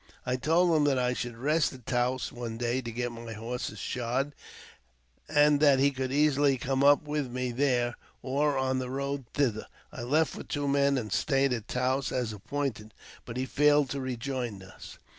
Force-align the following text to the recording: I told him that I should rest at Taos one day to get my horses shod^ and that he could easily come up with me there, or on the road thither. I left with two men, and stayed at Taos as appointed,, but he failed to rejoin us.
I 0.25 0.35
told 0.35 0.75
him 0.75 0.83
that 0.85 0.97
I 0.97 1.13
should 1.13 1.37
rest 1.37 1.73
at 1.73 1.85
Taos 1.85 2.31
one 2.31 2.57
day 2.57 2.81
to 2.81 2.91
get 2.91 3.11
my 3.11 3.33
horses 3.33 3.77
shod^ 3.77 4.31
and 5.29 5.59
that 5.59 5.77
he 5.77 5.91
could 5.91 6.11
easily 6.11 6.57
come 6.57 6.83
up 6.83 7.03
with 7.03 7.29
me 7.29 7.51
there, 7.51 7.95
or 8.23 8.57
on 8.57 8.79
the 8.79 8.89
road 8.89 9.25
thither. 9.35 9.67
I 9.91 10.01
left 10.01 10.35
with 10.35 10.47
two 10.47 10.67
men, 10.67 10.97
and 10.97 11.13
stayed 11.13 11.53
at 11.53 11.67
Taos 11.67 12.11
as 12.11 12.33
appointed,, 12.33 12.95
but 13.25 13.37
he 13.37 13.45
failed 13.45 13.91
to 13.91 13.99
rejoin 14.01 14.63
us. 14.63 14.97